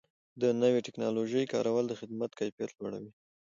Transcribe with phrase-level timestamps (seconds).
[0.41, 3.11] د نوې ټکنالوژۍ کارول د خدماتو کیفیت لوړوي.